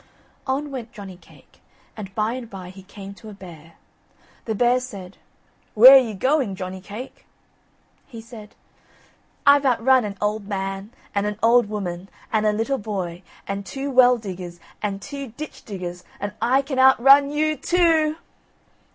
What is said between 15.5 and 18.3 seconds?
diggers, and I can outrun you too o o!"